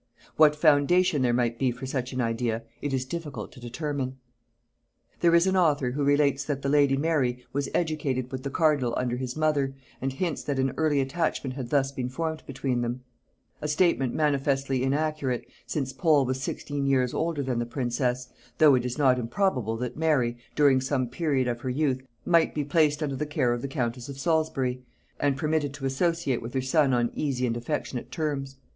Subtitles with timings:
[0.35, 4.17] What foundation there might be for such an idea it is difficult to determine.
[5.19, 8.95] There is an author who relates that the lady Mary was educated with the cardinal
[8.97, 13.01] under his mother, and hints that an early attachment had thus been formed between them:
[13.61, 18.27] A statement manifestly inaccurate, since Pole was sixteen years older than the princess;
[18.57, 22.63] though it is not improbable that Mary, during some period of her youth, might be
[22.63, 24.83] placed under the care of the countess of Salisbury,
[25.19, 28.55] and permitted to associate with her son on easy and affectionate terms.